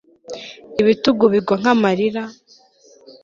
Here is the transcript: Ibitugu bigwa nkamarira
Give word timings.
Ibitugu 0.81 1.23
bigwa 1.33 1.55
nkamarira 1.61 2.23